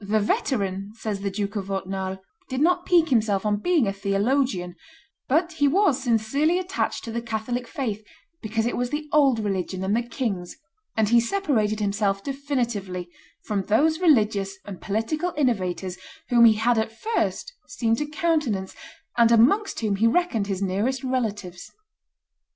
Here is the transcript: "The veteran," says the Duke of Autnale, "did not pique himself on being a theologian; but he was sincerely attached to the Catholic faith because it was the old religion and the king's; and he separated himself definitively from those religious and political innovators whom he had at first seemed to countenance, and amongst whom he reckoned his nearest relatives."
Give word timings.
"The 0.00 0.18
veteran," 0.18 0.90
says 0.94 1.20
the 1.20 1.30
Duke 1.30 1.54
of 1.54 1.66
Autnale, 1.70 2.18
"did 2.48 2.60
not 2.60 2.84
pique 2.84 3.10
himself 3.10 3.46
on 3.46 3.58
being 3.60 3.86
a 3.86 3.92
theologian; 3.92 4.74
but 5.28 5.52
he 5.52 5.68
was 5.68 6.02
sincerely 6.02 6.58
attached 6.58 7.04
to 7.04 7.12
the 7.12 7.22
Catholic 7.22 7.68
faith 7.68 8.02
because 8.42 8.66
it 8.66 8.76
was 8.76 8.90
the 8.90 9.08
old 9.12 9.38
religion 9.38 9.84
and 9.84 9.94
the 9.94 10.02
king's; 10.02 10.56
and 10.96 11.10
he 11.10 11.20
separated 11.20 11.78
himself 11.78 12.20
definitively 12.24 13.08
from 13.44 13.62
those 13.62 14.00
religious 14.00 14.58
and 14.64 14.80
political 14.80 15.32
innovators 15.36 15.98
whom 16.30 16.46
he 16.46 16.54
had 16.54 16.76
at 16.76 16.90
first 16.90 17.54
seemed 17.68 17.98
to 17.98 18.06
countenance, 18.08 18.74
and 19.16 19.30
amongst 19.30 19.78
whom 19.78 19.94
he 19.94 20.08
reckoned 20.08 20.48
his 20.48 20.62
nearest 20.62 21.04
relatives." 21.04 21.70